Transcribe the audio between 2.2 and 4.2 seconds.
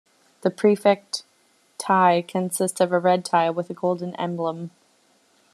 consists of a red tie with a golden